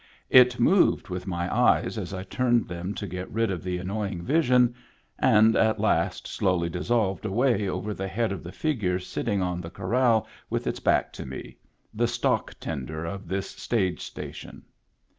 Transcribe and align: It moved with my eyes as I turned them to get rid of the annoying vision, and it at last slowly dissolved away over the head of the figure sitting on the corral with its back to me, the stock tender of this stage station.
It 0.31 0.59
moved 0.59 1.09
with 1.09 1.27
my 1.27 1.55
eyes 1.55 1.95
as 1.95 2.11
I 2.11 2.23
turned 2.23 2.67
them 2.67 2.95
to 2.95 3.05
get 3.05 3.29
rid 3.29 3.51
of 3.51 3.61
the 3.63 3.77
annoying 3.77 4.23
vision, 4.23 4.73
and 5.19 5.55
it 5.55 5.59
at 5.61 5.79
last 5.79 6.25
slowly 6.27 6.69
dissolved 6.69 7.23
away 7.23 7.69
over 7.69 7.93
the 7.93 8.07
head 8.07 8.31
of 8.31 8.41
the 8.41 8.51
figure 8.51 8.97
sitting 8.97 9.43
on 9.43 9.61
the 9.61 9.69
corral 9.69 10.25
with 10.49 10.65
its 10.65 10.79
back 10.79 11.13
to 11.13 11.25
me, 11.27 11.57
the 11.93 12.07
stock 12.07 12.55
tender 12.59 13.05
of 13.05 13.27
this 13.27 13.47
stage 13.51 14.01
station. 14.01 14.63